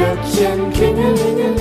gökçen 0.00 0.72
kümülünün 0.72 1.59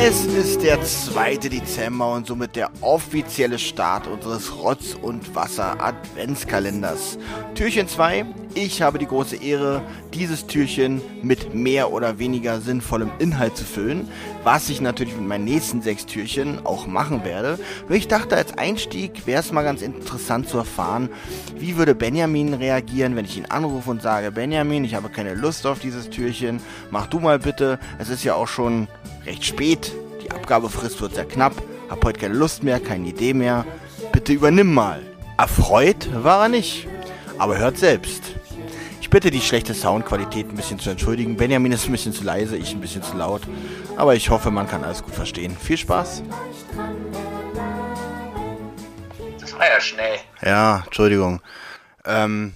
Es 0.00 0.26
ist 0.26 0.62
der 0.62 0.80
2. 0.80 1.38
Dezember 1.38 2.12
und 2.12 2.24
somit 2.24 2.54
der 2.54 2.70
offizielle 2.82 3.58
Start 3.58 4.06
unseres 4.06 4.54
Rotz- 4.54 4.94
und 4.94 5.34
Wasser-Adventskalenders. 5.34 7.18
Türchen 7.56 7.88
2. 7.88 8.24
Ich 8.54 8.80
habe 8.80 8.98
die 8.98 9.06
große 9.06 9.36
Ehre, 9.36 9.82
dieses 10.14 10.46
Türchen 10.46 11.02
mit 11.22 11.52
mehr 11.52 11.92
oder 11.92 12.18
weniger 12.20 12.60
sinnvollem 12.60 13.10
Inhalt 13.18 13.56
zu 13.56 13.64
füllen, 13.64 14.08
was 14.44 14.70
ich 14.70 14.80
natürlich 14.80 15.16
mit 15.16 15.26
meinen 15.26 15.44
nächsten 15.44 15.82
sechs 15.82 16.06
Türchen 16.06 16.64
auch 16.64 16.86
machen 16.86 17.24
werde. 17.24 17.58
Nur 17.88 17.98
ich 17.98 18.08
dachte, 18.08 18.36
als 18.36 18.56
Einstieg 18.56 19.26
wäre 19.26 19.40
es 19.40 19.52
mal 19.52 19.64
ganz 19.64 19.82
interessant 19.82 20.48
zu 20.48 20.58
erfahren, 20.58 21.08
wie 21.56 21.76
würde 21.76 21.94
Benjamin 21.94 22.54
reagieren, 22.54 23.16
wenn 23.16 23.24
ich 23.24 23.36
ihn 23.36 23.46
anrufe 23.46 23.90
und 23.90 24.00
sage, 24.00 24.30
Benjamin, 24.30 24.84
ich 24.84 24.94
habe 24.94 25.08
keine 25.08 25.34
Lust 25.34 25.66
auf 25.66 25.80
dieses 25.80 26.08
Türchen, 26.08 26.60
mach 26.90 27.08
du 27.08 27.18
mal 27.18 27.38
bitte. 27.40 27.78
Es 27.98 28.08
ist 28.08 28.24
ja 28.24 28.34
auch 28.34 28.48
schon 28.48 28.88
recht 29.26 29.44
spät, 29.44 29.92
die 30.28 30.34
Abgabefrist 30.34 31.00
wird 31.00 31.14
sehr 31.14 31.24
knapp, 31.24 31.54
hab 31.88 32.04
heute 32.04 32.20
keine 32.20 32.34
Lust 32.34 32.62
mehr, 32.62 32.80
keine 32.80 33.08
Idee 33.08 33.34
mehr. 33.34 33.64
Bitte 34.12 34.32
übernimm 34.32 34.72
mal. 34.72 35.02
Erfreut 35.36 36.08
war 36.12 36.44
er 36.44 36.48
nicht, 36.48 36.86
aber 37.38 37.58
hört 37.58 37.78
selbst. 37.78 38.22
Ich 39.00 39.10
bitte 39.10 39.30
die 39.30 39.40
schlechte 39.40 39.72
Soundqualität 39.72 40.50
ein 40.50 40.56
bisschen 40.56 40.78
zu 40.78 40.90
entschuldigen. 40.90 41.36
Benjamin 41.36 41.72
ist 41.72 41.86
ein 41.86 41.92
bisschen 41.92 42.12
zu 42.12 42.24
leise, 42.24 42.58
ich 42.58 42.74
ein 42.74 42.80
bisschen 42.80 43.02
zu 43.02 43.16
laut. 43.16 43.40
Aber 43.96 44.14
ich 44.14 44.28
hoffe, 44.28 44.50
man 44.50 44.68
kann 44.68 44.84
alles 44.84 45.02
gut 45.02 45.14
verstehen. 45.14 45.56
Viel 45.56 45.78
Spaß. 45.78 46.22
Das 49.40 49.54
war 49.54 49.66
ja 49.66 49.80
schnell. 49.80 50.18
Ja, 50.42 50.82
Entschuldigung. 50.84 51.40
Ähm, 52.04 52.52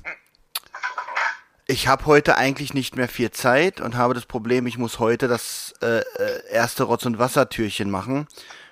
ich 1.66 1.88
habe 1.88 2.06
heute 2.06 2.36
eigentlich 2.36 2.74
nicht 2.74 2.96
mehr 2.96 3.08
viel 3.08 3.30
Zeit 3.30 3.80
und 3.80 3.96
habe 3.96 4.14
das 4.14 4.26
Problem, 4.26 4.66
ich 4.66 4.78
muss 4.78 4.98
heute 4.98 5.28
das 5.28 5.74
äh, 5.80 6.00
äh, 6.00 6.50
erste 6.50 6.84
Rotz- 6.84 7.06
und 7.06 7.18
Wassertürchen 7.18 7.90
machen, 7.90 8.26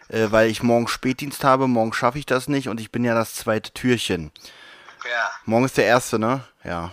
äh, 0.08 0.26
weil 0.30 0.50
ich 0.50 0.62
morgen 0.62 0.88
Spätdienst 0.88 1.44
habe. 1.44 1.68
Morgen 1.68 1.92
schaffe 1.92 2.18
ich 2.18 2.26
das 2.26 2.48
nicht 2.48 2.68
und 2.68 2.80
ich 2.80 2.90
bin 2.90 3.04
ja 3.04 3.14
das 3.14 3.34
zweite 3.34 3.72
Türchen. 3.72 4.32
Ja, 5.04 5.30
Morgen 5.46 5.64
ist 5.64 5.76
der 5.76 5.86
erste, 5.86 6.18
ne? 6.18 6.44
Ja. 6.64 6.92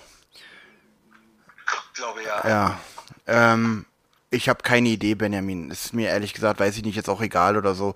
glaube 1.94 2.24
ja. 2.24 2.48
Ja. 2.48 2.80
Ähm, 3.26 3.86
ich 4.30 4.50
habe 4.50 4.64
keine 4.64 4.90
Idee, 4.90 5.16
Benjamin. 5.16 5.72
Ist 5.72 5.94
mir 5.94 6.10
ehrlich 6.10 6.34
gesagt, 6.34 6.60
weiß 6.60 6.78
ich 6.78 6.84
nicht, 6.84 6.96
jetzt 6.96 7.10
auch 7.10 7.22
egal 7.22 7.58
oder 7.58 7.76
so. 7.76 7.96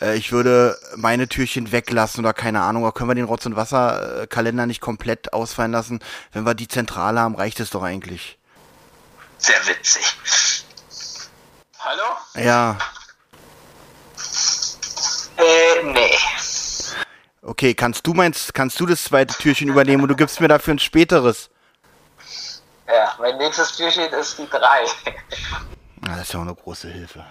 Äh, 0.00 0.16
ich 0.16 0.32
würde 0.32 0.76
meine 0.96 1.28
Türchen 1.28 1.72
weglassen 1.72 2.24
oder 2.24 2.34
keine 2.34 2.62
Ahnung. 2.62 2.82
Oder 2.82 2.92
können 2.92 3.10
wir 3.10 3.14
den 3.14 3.24
Rotz- 3.24 3.46
und 3.46 3.56
Wasserkalender 3.56 4.66
nicht 4.66 4.80
komplett 4.80 5.32
ausfallen 5.32 5.72
lassen? 5.72 6.00
Wenn 6.32 6.44
wir 6.44 6.54
die 6.54 6.68
Zentrale 6.68 7.20
haben, 7.20 7.36
reicht 7.36 7.60
es 7.60 7.70
doch 7.70 7.82
eigentlich. 7.82 8.38
Sehr 9.38 9.66
witzig. 9.66 10.04
Hallo? 11.78 12.02
Ja. 12.36 12.78
Äh, 15.36 15.82
nee. 15.84 16.14
Okay, 17.42 17.74
kannst 17.74 18.06
du 18.06 18.14
meinst, 18.14 18.54
kannst 18.54 18.80
du 18.80 18.86
das 18.86 19.04
zweite 19.04 19.34
Türchen 19.34 19.68
übernehmen 19.68 20.02
und 20.02 20.08
du 20.08 20.16
gibst 20.16 20.40
mir 20.40 20.48
dafür 20.48 20.74
ein 20.74 20.78
späteres? 20.78 21.50
Ja, 22.86 23.14
mein 23.18 23.36
nächstes 23.38 23.76
Türchen 23.76 24.12
ist 24.12 24.38
die 24.38 24.48
3. 24.48 24.58
Na, 26.02 26.16
das 26.16 26.22
ist 26.22 26.32
ja 26.32 26.40
auch 26.40 26.44
eine 26.44 26.54
große 26.54 26.88
Hilfe. 26.88 27.24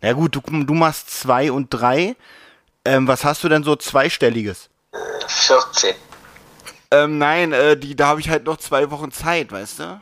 Na 0.00 0.12
gut, 0.12 0.34
du, 0.34 0.40
du 0.40 0.74
machst 0.74 1.10
zwei 1.10 1.52
und 1.52 1.68
drei. 1.70 2.16
Ähm, 2.84 3.06
was 3.06 3.24
hast 3.24 3.44
du 3.44 3.48
denn 3.48 3.62
so 3.62 3.76
zweistelliges? 3.76 4.68
14. 5.26 5.94
Ähm, 6.90 7.18
nein, 7.18 7.52
äh, 7.52 7.76
die, 7.76 7.94
da 7.94 8.08
habe 8.08 8.20
ich 8.20 8.28
halt 8.28 8.44
noch 8.44 8.56
zwei 8.56 8.90
Wochen 8.90 9.12
Zeit, 9.12 9.52
weißt 9.52 9.78
du? 9.78 10.00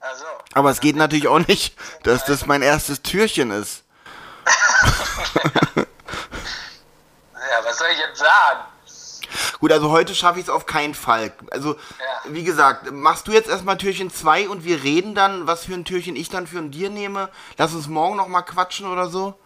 Also, 0.00 0.24
Aber 0.52 0.70
es 0.70 0.80
geht 0.80 0.96
natürlich 0.96 1.28
auch 1.28 1.46
nicht, 1.46 1.76
dass 2.02 2.24
das 2.24 2.46
mein 2.46 2.62
erstes 2.62 3.02
Türchen 3.02 3.50
ist. 3.50 3.82
ja, 5.76 5.84
was 7.64 7.78
soll 7.78 7.88
ich 7.92 7.98
jetzt 7.98 8.18
sagen? 8.18 8.60
Gut, 9.64 9.72
also 9.72 9.90
heute 9.90 10.14
schaffe 10.14 10.38
ich 10.40 10.44
es 10.44 10.50
auf 10.50 10.66
keinen 10.66 10.94
Fall. 10.94 11.32
Also, 11.50 11.72
Ja. 11.72 11.78
wie 12.26 12.44
gesagt, 12.44 12.92
machst 12.92 13.26
du 13.26 13.32
jetzt 13.32 13.48
erstmal 13.48 13.78
Türchen 13.78 14.12
2 14.12 14.50
und 14.50 14.62
wir 14.62 14.82
reden 14.82 15.14
dann, 15.14 15.46
was 15.46 15.64
für 15.64 15.72
ein 15.72 15.86
Türchen 15.86 16.16
ich 16.16 16.28
dann 16.28 16.46
für 16.46 16.58
ein 16.58 16.70
dir 16.70 16.90
nehme. 16.90 17.30
Lass 17.56 17.72
uns 17.72 17.86
morgen 17.86 18.14
nochmal 18.14 18.44
quatschen 18.44 18.86
oder 18.86 19.08
so. 19.08 19.40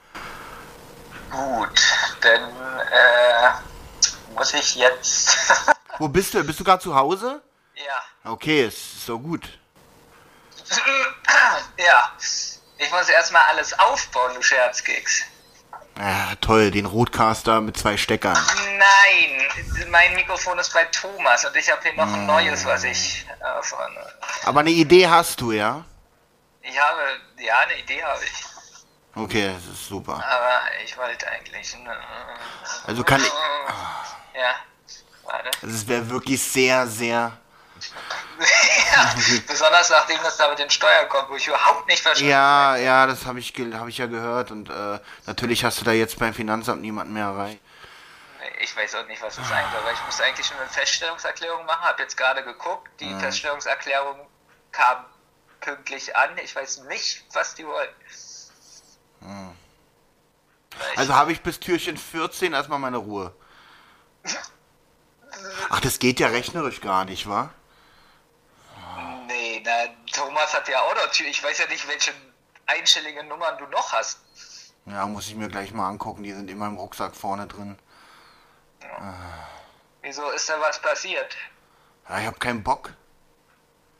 Gut, 1.30 1.80
dann 2.20 2.40
äh, 2.50 4.34
muss 4.34 4.52
ich 4.54 4.74
jetzt. 4.74 5.38
Wo 6.00 6.08
bist 6.08 6.34
du? 6.34 6.42
Bist 6.42 6.58
du 6.58 6.64
gerade 6.64 6.82
zu 6.82 6.96
Hause? 6.96 7.40
ja. 7.76 8.02
Okay, 8.28 8.66
ist 8.66 9.06
so 9.06 9.20
gut. 9.20 9.42
ja. 11.78 12.12
Ich 12.76 12.90
muss 12.90 13.08
erstmal 13.08 13.42
alles 13.50 13.72
aufbauen, 13.78 14.34
du 14.34 14.42
Scherzkeks. 14.42 15.22
Ah, 16.00 16.36
toll, 16.40 16.70
den 16.70 16.86
Roadcaster 16.86 17.60
mit 17.60 17.76
zwei 17.76 17.96
Steckern. 17.96 18.36
Nein, 18.78 19.88
mein 19.90 20.14
Mikrofon 20.14 20.56
ist 20.60 20.72
bei 20.72 20.84
Thomas 20.84 21.44
und 21.44 21.56
ich 21.56 21.68
habe 21.70 21.82
hier 21.82 21.94
noch 21.94 22.12
ein 22.12 22.24
neues, 22.24 22.64
was 22.64 22.84
ich 22.84 23.26
äh, 23.40 23.62
von. 23.62 23.78
Aber 24.44 24.60
eine 24.60 24.70
Idee 24.70 25.08
hast 25.08 25.40
du, 25.40 25.50
ja? 25.50 25.84
Ich 26.62 26.78
habe, 26.78 27.00
ja, 27.38 27.58
eine 27.60 27.78
Idee 27.78 28.00
habe 28.02 28.20
ich. 28.22 28.44
Okay, 29.16 29.52
das 29.54 29.64
ist 29.74 29.88
super. 29.88 30.14
Aber 30.24 30.60
ich 30.84 30.96
wollte 30.96 31.26
eigentlich. 31.28 31.76
ne, 31.78 31.96
Also 32.86 33.02
kann 33.02 33.20
ich. 33.20 33.32
Ja, 34.34 34.54
warte. 35.24 35.50
Also 35.62 35.74
es 35.74 35.88
wäre 35.88 36.08
wirklich 36.08 36.40
sehr, 36.40 36.86
sehr. 36.86 37.36
Ja, 38.38 39.14
besonders 39.46 39.90
nachdem 39.90 40.18
das 40.22 40.36
da 40.36 40.48
mit 40.48 40.58
den 40.58 40.70
Steuern 40.70 41.08
kommt, 41.08 41.28
wo 41.30 41.36
ich 41.36 41.46
überhaupt 41.46 41.86
nicht 41.88 42.02
verstehe. 42.02 42.30
Ja, 42.30 42.76
ja, 42.76 43.06
das 43.06 43.26
habe 43.26 43.38
ich, 43.40 43.52
hab 43.74 43.88
ich 43.88 43.98
ja 43.98 44.06
gehört 44.06 44.50
und 44.50 44.68
äh, 44.70 45.00
natürlich 45.26 45.64
hast 45.64 45.80
du 45.80 45.84
da 45.84 45.92
jetzt 45.92 46.18
beim 46.18 46.32
Finanzamt 46.34 46.80
niemanden 46.82 47.12
mehr 47.14 47.26
erreicht. 47.26 47.60
Ich 48.60 48.76
weiß 48.76 48.94
auch 48.96 49.06
nicht, 49.06 49.20
was 49.22 49.36
das 49.36 49.48
sein 49.48 49.64
soll, 49.72 49.84
weil 49.84 49.94
ich 49.94 50.04
musste 50.06 50.24
eigentlich 50.24 50.46
schon 50.46 50.56
eine 50.58 50.68
Feststellungserklärung 50.68 51.64
machen. 51.66 51.82
Habe 51.84 52.02
jetzt 52.02 52.16
gerade 52.16 52.42
geguckt, 52.44 52.88
die 53.00 53.06
Mhm. 53.06 53.20
Feststellungserklärung 53.20 54.18
kam 54.72 55.04
pünktlich 55.60 56.16
an. 56.16 56.30
Ich 56.42 56.54
weiß 56.56 56.78
nicht, 56.84 57.24
was 57.32 57.54
die 57.54 57.66
wollen. 57.66 57.88
Ich- 60.92 60.98
Also 60.98 61.14
habe 61.14 61.32
ich 61.32 61.42
bis 61.42 61.58
Türchen 61.60 61.96
14 61.96 62.52
erstmal 62.52 62.78
meine 62.78 62.98
Ruhe. 62.98 63.32
Ach, 65.70 65.80
das 65.80 65.98
geht 65.98 66.20
ja 66.20 66.28
rechnerisch 66.28 66.80
gar 66.80 67.04
nicht, 67.04 67.28
wa? 67.28 67.50
Thomas 70.48 70.54
hat 70.54 70.68
ja 70.68 70.80
auch 70.80 71.10
Tür. 71.10 71.26
Ich 71.26 71.42
weiß 71.42 71.58
ja 71.58 71.66
nicht, 71.66 71.86
welche 71.88 72.12
einstellige 72.66 73.22
Nummern 73.24 73.58
du 73.58 73.66
noch 73.66 73.92
hast. 73.92 74.18
Ja, 74.86 75.06
muss 75.06 75.28
ich 75.28 75.34
mir 75.34 75.48
gleich 75.48 75.72
mal 75.72 75.88
angucken. 75.88 76.22
Die 76.22 76.32
sind 76.32 76.50
immer 76.50 76.66
im 76.66 76.76
Rucksack 76.76 77.14
vorne 77.14 77.46
drin. 77.46 77.78
Wieso 80.02 80.30
ist 80.30 80.48
da 80.48 80.60
was 80.60 80.80
passiert? 80.80 81.36
Ja, 82.08 82.20
ich 82.20 82.26
habe 82.26 82.38
keinen 82.38 82.62
Bock. 82.62 82.92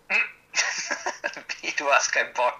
Wie, 1.60 1.70
du 1.72 1.90
hast 1.90 2.12
keinen 2.12 2.32
Bock. 2.32 2.58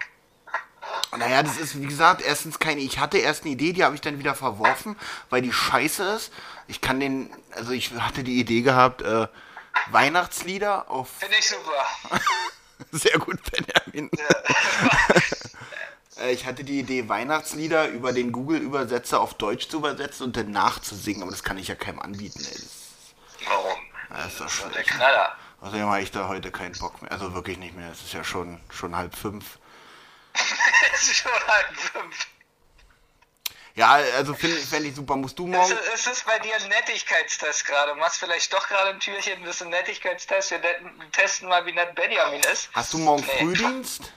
Naja, 1.17 1.41
das 1.41 1.57
ist, 1.57 1.79
wie 1.79 1.87
gesagt, 1.87 2.21
erstens 2.21 2.59
keine. 2.59 2.81
Ich 2.81 2.99
hatte 2.99 3.17
erst 3.17 3.43
eine 3.43 3.53
Idee, 3.53 3.73
die 3.73 3.83
habe 3.83 3.95
ich 3.95 4.01
dann 4.01 4.19
wieder 4.19 4.35
verworfen, 4.35 4.97
weil 5.29 5.41
die 5.41 5.51
scheiße 5.51 6.03
ist. 6.15 6.31
Ich 6.67 6.81
kann 6.81 6.99
den. 6.99 7.35
Also, 7.51 7.71
ich 7.71 7.91
hatte 7.93 8.23
die 8.23 8.39
Idee 8.39 8.61
gehabt, 8.61 9.01
äh, 9.01 9.27
Weihnachtslieder 9.87 10.89
auf. 10.89 11.09
Finde 11.19 11.37
ich 11.37 11.49
super. 11.49 11.85
Sehr 12.91 13.17
gut, 13.19 13.39
Benjamin. 13.51 14.09
Äh, 16.17 16.31
Ich 16.33 16.45
hatte 16.45 16.63
die 16.63 16.79
Idee, 16.79 17.07
Weihnachtslieder 17.09 17.87
über 17.89 18.11
den 18.13 18.31
Google-Übersetzer 18.31 19.19
auf 19.21 19.33
Deutsch 19.35 19.67
zu 19.69 19.77
übersetzen 19.77 20.25
und 20.27 20.37
dann 20.37 20.51
nachzusingen, 20.51 21.21
aber 21.23 21.31
das 21.31 21.43
kann 21.43 21.57
ich 21.57 21.67
ja 21.67 21.75
keinem 21.75 21.99
anbieten, 21.99 22.39
ey. 22.43 22.51
Das, 22.53 23.47
Warum? 23.47 23.77
das 24.09 24.27
ist 24.27 24.39
doch 24.39 24.45
Das 24.45 24.53
ist 24.53 24.63
der 24.65 24.71
schlecht. 24.71 24.89
Knaller. 24.91 25.35
Außerdem 25.61 25.85
habe 25.87 26.01
ich 26.01 26.11
da 26.11 26.27
heute 26.27 26.51
keinen 26.51 26.77
Bock 26.77 27.01
mehr. 27.01 27.11
Also 27.11 27.33
wirklich 27.33 27.57
nicht 27.57 27.75
mehr. 27.75 27.91
Es 27.91 28.01
ist 28.01 28.13
ja 28.13 28.23
schon, 28.23 28.59
schon 28.69 28.95
halb 28.95 29.15
fünf. 29.15 29.57
Es 30.93 31.03
ist 31.03 31.17
schon 31.17 31.31
halb 31.31 31.75
fünf. 31.75 32.27
Ja, 33.75 33.91
also 34.17 34.33
finde 34.33 34.57
fänd 34.57 34.85
ich 34.87 34.95
super. 34.95 35.15
Musst 35.15 35.37
du 35.39 35.45
Es 35.45 35.51
morgen. 35.57 35.71
ist, 35.71 35.93
es 35.93 36.07
ist 36.07 36.25
bei 36.25 36.37
dir 36.39 36.55
ein 36.55 36.67
Nettigkeitstest 36.67 37.65
gerade. 37.65 37.93
Du 37.93 37.99
machst 37.99 38.19
vielleicht 38.19 38.51
doch 38.53 38.67
gerade 38.67 38.89
ein 38.89 38.99
Türchen, 38.99 39.43
das 39.45 39.55
ist 39.57 39.61
ein 39.61 39.69
Nettigkeitstest. 39.69 40.51
Wir 40.51 40.61
testen 41.11 41.47
mal, 41.47 41.65
wie 41.65 41.71
nett 41.71 41.95
Benjamin 41.95 42.41
ist. 42.51 42.69
Hast 42.73 42.93
du 42.93 42.97
morgen 42.97 43.25
Nee. 43.25 43.37
Frühdienst? 43.39 44.11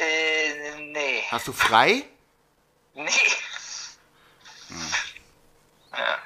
Äh, 0.00 0.80
nee. 0.82 1.24
Hast 1.30 1.48
du 1.48 1.52
frei? 1.52 2.04
Nee. 2.94 3.10
Ja. 5.92 6.18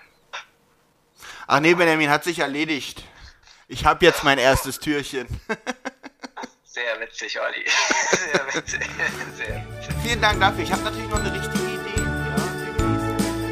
Ach 1.47 1.61
nee, 1.61 1.75
Benjamin 1.75 2.11
hat 2.11 2.25
sich 2.25 2.39
erledigt. 2.41 3.03
Ich 3.69 3.85
habe 3.85 4.05
jetzt 4.05 4.25
mein 4.25 4.39
erstes 4.39 4.79
Türchen. 4.81 5.27
Sehr 6.65 7.01
witzig, 7.01 7.41
Olli. 7.41 7.65
Sehr 8.11 8.55
witzig. 8.55 8.81
Sehr 9.37 9.65
witzig. 9.69 9.95
Vielen 10.03 10.21
Dank 10.21 10.41
dafür. 10.41 10.65
Ich 10.65 10.73
habe 10.73 10.83
natürlich 10.83 11.09
noch 11.09 11.19
eine 11.21 11.33
richtige 11.33 11.65
Idee. 11.65 11.80